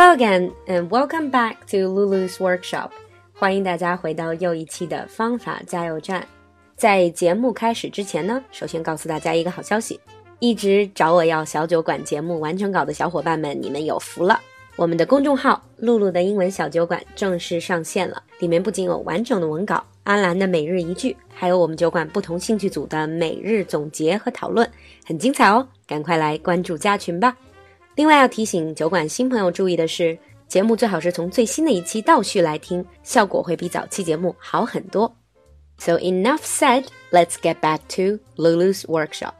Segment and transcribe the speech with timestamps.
[0.00, 2.90] Hello again and welcome back to Lulu's Workshop。
[3.34, 6.24] 欢迎大家回到又一期的方法加油站。
[6.76, 9.98] 在节目开始之前呢，首先告诉大家一个好消息：
[10.38, 14.38] 一直找我要小酒馆节目完成稿的小伙伴们，你们有福了！
[14.76, 24.70] 我们的公众号“露露的英文小酒馆”正式上线了，里面不仅有完整的文稿、安兰的每日一句，还有我们酒馆不同兴趣组的每日总结和讨论，
[25.04, 25.66] 很精彩哦！
[25.88, 27.36] 赶快来关注加群吧！
[27.97, 35.13] 另外要提醒酒馆新朋友注意的是，节目最好是从最新的一期倒序来听，效果会比早期节目好很多。
[35.77, 39.33] So enough said, let's get back to Lulu's workshop.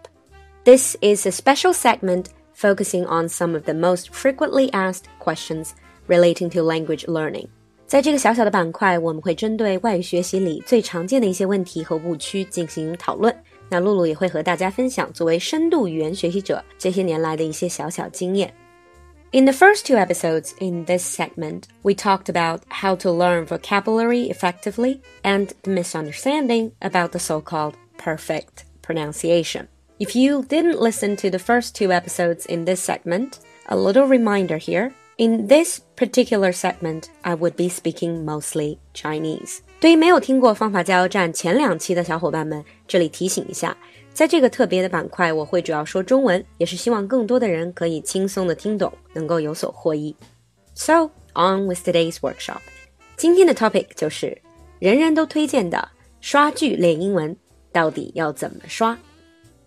[0.66, 5.70] This is a special segment focusing on some of the most frequently asked questions
[6.08, 7.48] relating to language learning.
[7.86, 13.36] 在这个小小的板块，我们会针对外语学习里最常见的一些问题和误区进行讨论。
[13.70, 18.54] 那露露也会和大家分享作为深度语言学习者这些年来的一些小小经验。
[19.32, 25.00] In the first two episodes in this segment, we talked about how to learn vocabulary effectively
[25.24, 29.68] and the misunderstanding about the so-called perfect pronunciation.
[30.00, 34.58] If you didn't listen to the first two episodes in this segment, a little reminder
[34.58, 34.94] here.
[35.21, 39.59] In this particular segment, I would be speaking mostly Chinese.
[39.81, 43.77] 对于没有听过方法加油站前两期的小伙伴们，这里提醒一下，
[44.13, 50.15] 在这个特别的板块，我会主要说中文，也是希望更多的人可以轻松的听懂，能够有所获益。
[50.77, 52.61] So on with today's workshop。
[53.17, 54.41] 今天的 topic 就是
[54.79, 55.89] 人人都推荐的
[56.21, 57.37] 刷剧练英文，
[57.73, 58.97] 到底要怎么刷？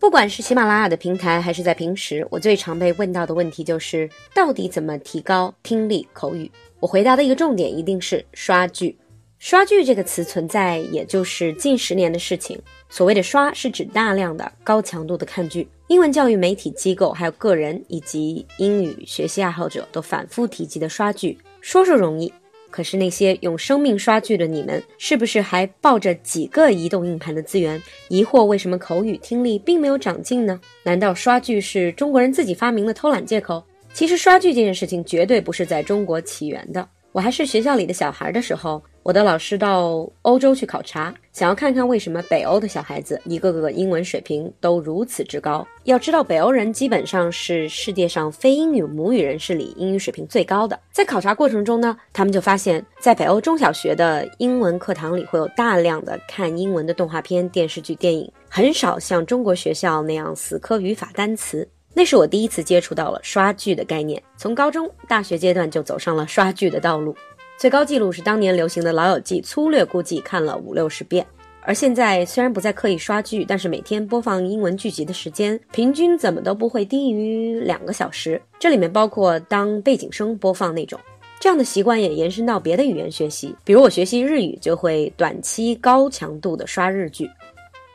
[0.02, 6.49] 不管是喜马拉雅的平台，还是在平时，我最常被问到的问题就是，到底怎么提高听力口语？
[6.80, 8.97] 我回答的一个重点一定是刷剧。
[9.38, 12.59] 刷剧这个词存在，也就是近十年的事情。
[12.89, 15.69] 所谓的刷，是指大量的高强度的看剧。
[15.85, 22.33] 英文教育媒体机构、还有个人以及英语学习爱好者都反复提及的刷剧，说说容易，
[22.72, 30.59] 可是那些用生命刷剧的你们，是不是还抱着几个移动硬盘的资源，疑惑为什么口语听力并没有长进呢？
[30.84, 33.63] 难道刷剧是中国人自己发明的偷懒借口？
[33.94, 36.88] 其实刷剧这件事情绝对不是在中国起源的。
[37.12, 45.67] 我还是学校里的小孩的时候，我的老师到欧洲去考察，想要看看为什么北欧的小孩子一个个英文水平都如此之高。
[45.85, 50.79] 要知道，北欧人基本上是世界上非英语母语人士里英语水平最高的。
[50.91, 61.67] 在考察过程中呢，他们就发现，在北欧中小学的英文课堂里会有大量的看英文的动画片、电视剧、电影，很少像中国学校那样死磕语法、单词。
[61.94, 67.13] 那是我第一次接触到了刷剧的概念，从高中、大学阶段就走上了刷剧的道路。
[67.61, 71.23] 最高记录是当年流行的《老友记》，粗略估计看了五六十遍。
[71.61, 78.41] 而现在虽然不再刻意刷剧，但是每天播放英文剧集的时间，平均怎么都不会低于两个小时。
[78.57, 80.99] 这里面包括当背景声播放那种。
[81.39, 87.29] 这样的习惯也延伸到别的语言学习，比如我学习日语，就会短期高强度的刷日剧。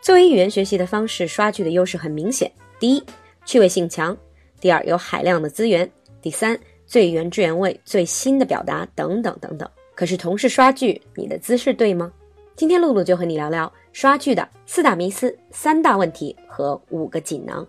[0.01, 2.49] 作为语言学习的方式，刷剧的优势很明显：
[2.79, 3.03] 第一，
[3.45, 4.15] 趣味性强；
[4.61, 5.85] 第二，有海量的资源；
[6.23, 6.57] 第三，
[6.87, 9.69] 最原汁原味、最新的表达等等等等。
[9.95, 12.13] 可是同是刷剧，你的姿势对吗？
[12.55, 17.67] 今天露露就和你聊聊刷剧的四大迷思、三大问题和五个锦囊。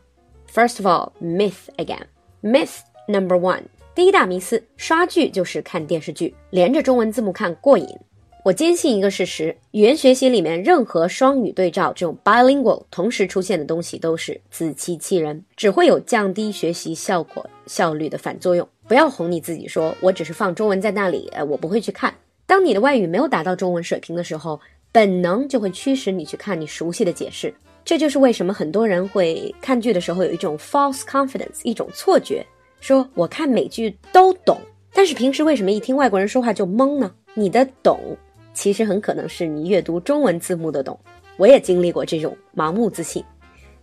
[0.53, 2.03] First of all, myth again.
[2.41, 3.63] Myth number one.
[3.93, 7.87] 第一大迷思：刷剧就是看电视剧，连着中文字幕看过瘾。
[8.45, 18.65] 我坚信一个事实：语言学习里面任何双语对照这种 bilingual 同时出现的东西都是自欺欺人，只会有降低学习效果效率的反作用。
[18.87, 22.13] 不要哄你自己说，我只是放中文在那里，呃，我不会去看。
[22.45, 24.59] 当你的外语没有达到中文水平的时候，
[24.91, 27.53] 本能就会驱使你去看你熟悉的解释。
[27.83, 32.45] 这就是为什么很多人会看剧的时候有一种 false confidence，一种错觉，
[32.79, 34.57] 说我看美剧都懂，
[34.93, 37.13] 但是平时为什么一听外国人说话就懵呢？
[37.33, 37.99] 你的懂。
[38.53, 40.97] 其实很可能是你阅读中文字幕的懂，
[41.37, 43.23] 我也经历过这种盲目自信。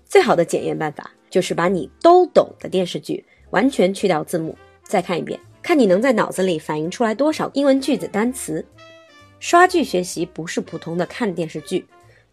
[0.05, 4.57] 最好的检验办法就是把你都懂的电视剧完全去掉字幕，
[4.95, 8.65] 再看一遍，看你能在脑子里反映出来多少英文句子、单词。
[9.41, 11.85] 刷剧学习不是普通的看电视剧，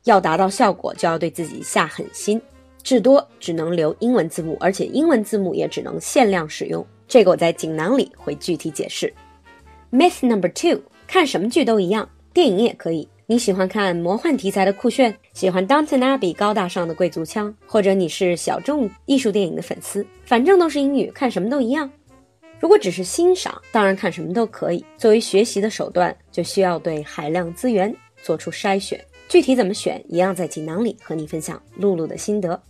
[0.04, 2.40] 要达到效果就要对自己下狠心，
[2.84, 6.86] 至多只能留英文字幕，而且英文字幕也只能限量使用。
[7.08, 9.12] 这个我在锦囊里会具体解释。
[9.92, 12.08] Myth number two，看什么剧都一样。
[12.31, 21.92] 电影也可以，你喜欢看魔幻题材的酷炫，喜欢 Downton Abbey 高大上的贵族腔，或者你是小众艺术电影的粉丝，反正都是英语，看什么都一样。
[22.62, 24.86] 如果只是欣赏，当然看什么都可以。
[24.96, 29.04] 作为学习的手段，就需要对海量资源做出筛选。
[29.28, 32.62] 具体怎么选，一样在锦囊里和你分享露露的心得。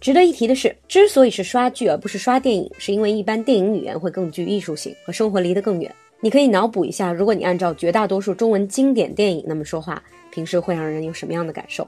[0.00, 5.94] 值得一提的是，之所以是刷剧而不是刷电影，是因为一般电影语言会更具艺术性，和生活离得更远。
[6.20, 10.02] 你可以脑补一下，如果你按照绝大多数中文经典电影那么说话，
[10.32, 11.86] 平时会让人有什么样的感受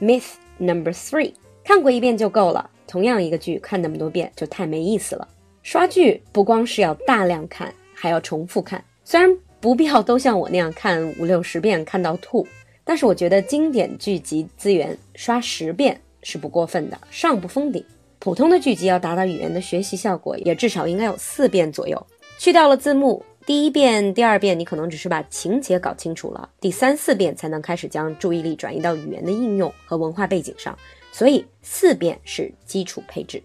[0.00, 2.70] ？Myth number three，看过一遍就够了。
[2.86, 5.28] 同样一个剧看那么多遍就太没意思了。
[5.66, 8.84] 刷剧不光是要大量看，还要重复看。
[9.02, 9.28] 虽然
[9.58, 12.46] 不必要都像我那样看五六十遍看到吐，
[12.84, 16.00] 但是我觉得经典剧集资源刷十遍。
[16.22, 17.84] 是不过分的，上不封顶。
[18.20, 22.06] 普通的剧集要达到语言的学习效果，也至少应该有四遍左右。
[22.38, 30.78] 去掉了字幕，第一遍、第二遍你可能只是把情节搞清楚了，第三四遍才能开始将注意力转移到语言的应用和文化背景上。
[31.10, 33.42] 所以四遍是基础配置。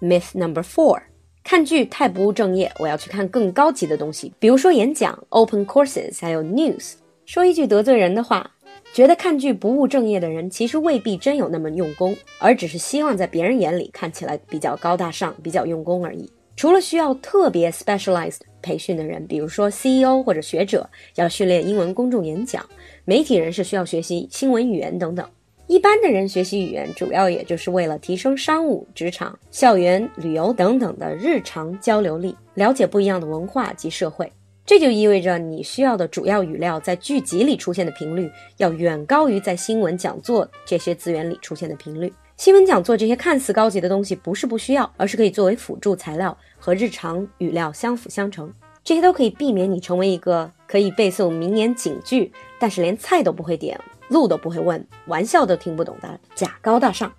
[0.00, 1.02] Myth number four：
[1.50, 6.92] 看剧太不务正业，我要去看更高级的东西，比如说演讲、open courses，还有 news。
[7.24, 8.50] 说一句得罪人的话。
[8.92, 16.30] 觉得看剧不务正业的人，其实未必真有那么用功，而只是希望在别人眼里看起来比较高大上、比较用功而已。
[16.54, 22.62] 除了需要特别 specialized 培训的人，比如说 CEO 或者学者要训练英文公众演讲，
[23.06, 25.26] 媒体人士需要学习新闻语言等等。
[25.68, 34.32] 一般的人学习语言，主要也就是为了提升商务、职场、校园、旅游等等的日常交流力，了解不一样的文化及社会。
[34.64, 42.10] 这就意味着你需要的主要语料在剧集里出现的频率要远高于在新闻讲座这些资源里出现的频率。
[42.38, 48.50] 新闻讲座这些看似高级的东西不是不需要，而是可以作为辅助材料和日常语料相辅相成。
[48.82, 53.78] 这些都可以避免你成为一个可以背诵名言警句，但是连菜都不会点、
[54.08, 57.12] 路都不会问、玩笑都听不懂的假高大上。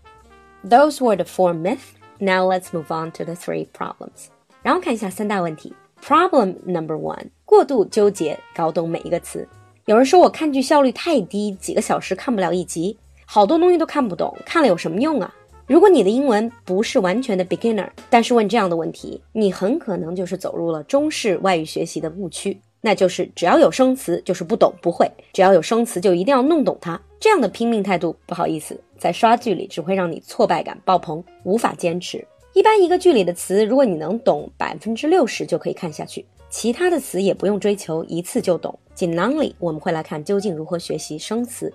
[0.68, 1.78] Those were the four myths.
[2.18, 4.28] Now let's move on to the three problems.
[4.62, 5.74] 然后看一下三大问题。
[6.04, 7.28] Problem number one。
[7.46, 9.48] 过度纠结，搞懂每一个词。
[9.86, 15.34] 有人说我看剧效率太低，几个小时看不了一集，好多东西都看不懂，看了有什么用啊？
[15.66, 27.00] 如果你的英文不是完全的 beginner，但是问这样的问题，你很可能就是走入了中式外语学习的误区，那就是只要有生词就是不懂不会，只要有生词就一定要弄懂它。
[27.20, 32.26] 这样的拼命态度，不好意思，在刷剧里只会让你挫败感爆棚，无法坚持。
[32.54, 36.26] 一般一个剧里的词，如果你能懂百分之六十，就可以看下去。
[36.50, 38.78] 其他的词也不用追求一次就懂。
[38.96, 41.72] 锦囊里我们会来看究竟如何学习生词。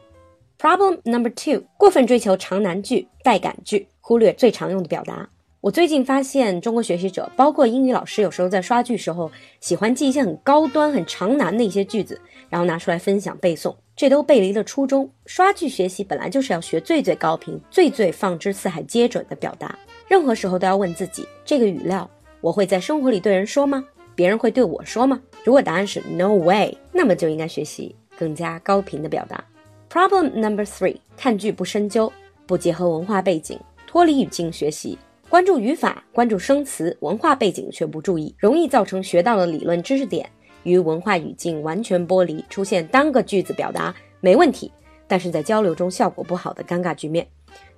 [0.59, 5.29] Problem number two：过分追求长难句、带感句，忽略最常用的表达。
[5.65, 12.21] 我最近发现，中国学习者，包括英语老师，有时候在刷剧时候，喜欢记一些很高端、很长难的一些句子，
[12.51, 15.09] 然后拿出来分享背诵，这都背离了初衷。
[15.25, 19.75] 刷剧学习本来就是要学最最高频、最最放之四海皆准的表达。
[20.07, 22.11] 任何时候都要问自己：这个语料，
[22.43, 23.83] 我会在生活里对人说吗？
[24.15, 25.19] 别人会对我说吗？
[25.45, 29.43] 如果答案是 No way，那么就应该学习更加高频的表达。
[29.89, 32.13] Problem number three：看剧不深究，
[32.45, 34.99] 不结合文化背景，脱离语境学习，
[35.35, 40.31] 关注语法，关注生词，文化背景却不注意，容易造成学到的理论知识点
[40.63, 44.71] 与文化语境完全剥离，出现单个句子表达没问题，
[45.09, 47.27] 但是在交流中效果不好的尴尬局面。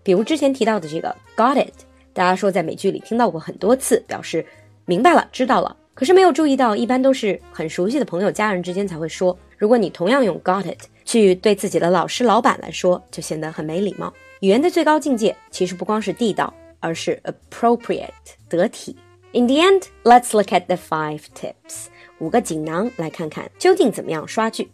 [0.03, 1.73] 比如之前提到的这个 Got it，
[2.12, 4.44] 大家说在美剧里听到过很多次，表示
[4.85, 5.75] 明白了，知道了。
[5.94, 9.35] 可是没有注意到，一般都是很熟悉的朋友、家人之间才会说。
[9.56, 14.12] 如果你同样用 got it 去对自己的老师、老板来说，就显得很没礼貌。
[14.41, 18.11] 语言的最高境界其实不光是地道，而是 appropriate
[18.49, 18.96] 得体。
[19.32, 21.87] In the end, let's look at the five tips
[22.18, 24.71] 五个锦囊，来看看究竟怎么样刷剧。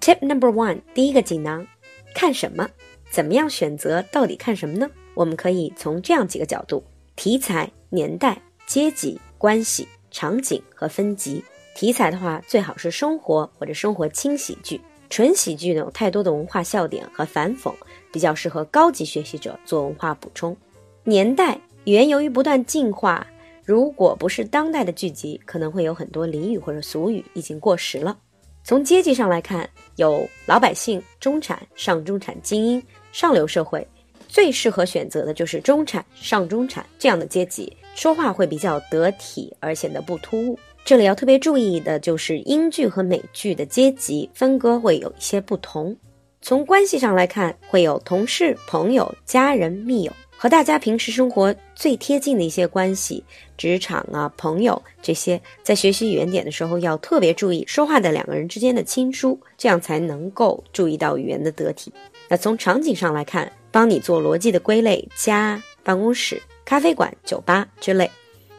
[0.00, 1.66] Tip number one 第一个锦囊，
[2.14, 2.68] 看什么？
[3.10, 4.02] 怎么样选择？
[4.12, 4.90] 到底看什么呢？
[5.14, 6.84] 我们可以从这样几个角度：
[7.16, 9.88] 题材、年代、阶级、关系。
[10.12, 14.80] 场景和分级题材的话，最好是生活或者生活轻喜剧。
[15.08, 17.72] 纯喜剧呢，有太多的文化笑点和反讽，
[18.12, 20.56] 比较适合高级学习者做文化补充。
[21.04, 23.26] 年代语言由于不断进化，
[23.64, 28.16] 如果不是当代的剧集，可能会有很多俚语或者俗语已经过时了。
[28.62, 33.86] 从阶级上来看，有老百姓、中产、上中产、精英、上流社会，
[34.28, 37.74] 最适合选择的就是中产、上中产这样的阶级。
[37.94, 40.58] 说话会比较得体，而显得不突兀。
[40.84, 45.96] 这里要特别注意的就是英剧和美剧的阶级分割会有一些不同。
[46.42, 50.12] 从关系上来看，会有同事、朋友、家人、密友，
[50.42, 53.22] 和大家平时生活最贴近的一些关系，
[53.58, 61.92] 职场啊、朋友这些，在学习语言点的时候要特别注意说话的两个人之间的亲疏，这样才能够注意到语言的得体。
[62.26, 66.42] 那从场景上来看，帮你做逻辑的归类，家、办公室。
[66.64, 68.10] 咖啡馆、酒吧之类，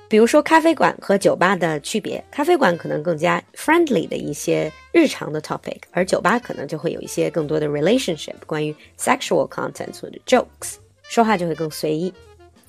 [0.08, 10.76] 比如说咖啡馆和酒吧的区别，咖啡馆可能更加 friendly 的一些日常的 topic，而酒吧可能就会有一些更多的 relationship，关于 sexual contents 或者 jokes，
[11.12, 12.13] 说话就会更随意。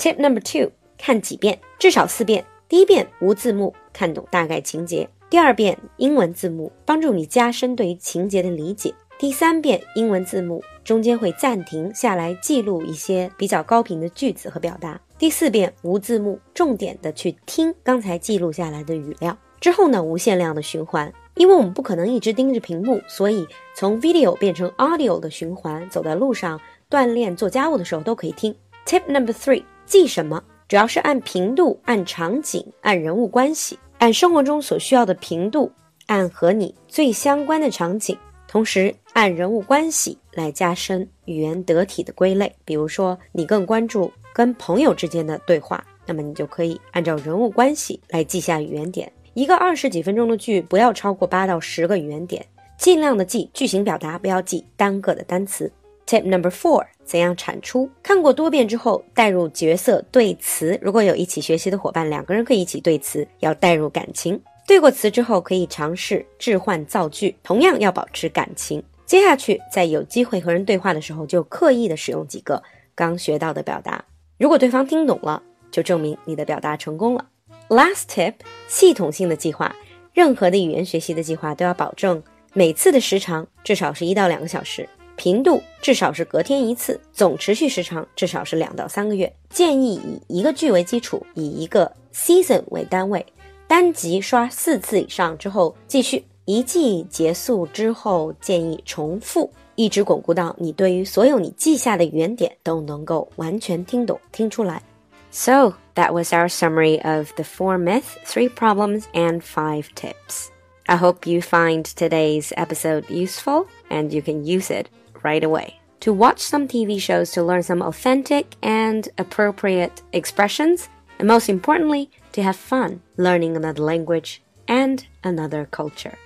[0.00, 2.44] Tip number two，看几遍，至少四遍。
[2.68, 19.38] 第一遍无字幕，看懂大概情节；第二遍英文字幕，帮助你加深对于情节的理解；第三遍英文字幕，中间会暂停下来记录一些比较高频的句子和表达；第四遍无字幕，重点的去听刚才记录下来的语料。
[19.60, 23.46] 之后呢，无限量的循环，因为我们不可能一直盯着屏幕，所以
[23.76, 26.60] 从 video 变成 audio 的循环，走在路上、
[26.92, 28.54] 锻炼、做家务的时候都可以听。
[28.84, 30.44] Tip number three，记什么？
[30.68, 35.72] 主要是按频度、按场景、按人物关系、按生活中所需要的频度、
[36.04, 38.14] 按和你最相关的场景，
[38.46, 42.54] 同时按人物关系来加深语言得体的归类。
[42.62, 49.10] 比如说，你更关注跟朋友之间的对话，那么你就可以按照人物关系来记下语言点。
[49.32, 52.44] 一个二十几分钟的剧不要超过八到十个语言点，
[52.76, 55.72] 尽量的记句型表达，不要记单个的单词。
[56.12, 57.88] Tip number four：怎样产出？
[58.02, 60.78] 看过多遍之后，带入角色对词。
[60.82, 64.38] 如果有一起学习的伙伴，两个人可以一起对词，要带入感情。
[64.66, 68.84] 对过词之后，可以尝试置换造句，同样要保持感情。
[69.06, 72.62] 接下去，在有机会和人对话的时候，就刻意的使用几个
[72.94, 74.04] 刚学到的表达。
[74.36, 77.24] 如果对方听懂了，就证明你的表达成功了。
[77.70, 78.34] Last tip：
[78.68, 79.74] 系统性的计划。
[80.12, 84.86] 任何的语言学习的计划都要保证每次的时长至少是一到两个小时。
[85.21, 89.31] 频度至少是隔天一次，总持续时长至少是两到三个月。
[89.49, 89.95] 建议
[90.27, 93.25] 以一个剧为基础，以一个 season 为单位，
[93.67, 96.23] 单集刷四次以上之后继续。
[96.45, 104.81] 一季结束之后，建议重复，一直巩固到你对于所有你记下的原点都能够完全听懂、听出来。
[105.29, 110.47] So that was our summary of the four myths, three problems, and five tips.
[110.85, 114.87] I hope you find today's episode useful and you can use it
[115.23, 115.79] right away.
[116.01, 120.87] To watch some TV shows to learn some authentic and appropriate expressions,
[121.19, 126.17] and most importantly, to have fun learning another language and another culture.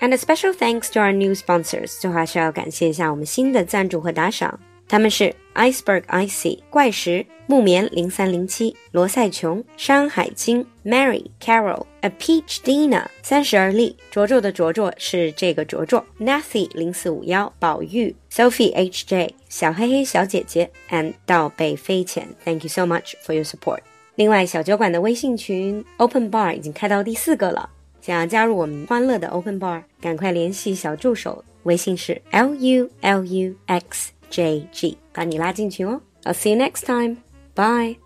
[0.00, 4.58] And a special thanks to our new sponsors，最后还是要感谢一下我们新的赞助和打赏。
[4.87, 22.27] 他们是 Iceberg Icy 怪石、木棉零三零七、罗塞琼、山海经、Mary Carol、A Peach Dina、三十而立、卓卓的卓卓是这个卓卓、Nathy 零四五幺、宝玉、Sophie H J、小黑黑小姐姐 and 倒背飞浅。
[22.43, 23.79] Thank you so much for your support。
[24.15, 27.69] 另外，小酒馆的微信群 Open Bar 已经开到第四个了，
[28.01, 34.11] 想要加入我们欢乐的 Open Bar，赶快联系小助手，微信是 L U L U X。
[34.30, 36.00] JG，把你拉进群哦。
[36.24, 37.18] I'll see you next time.
[37.54, 37.96] Bye.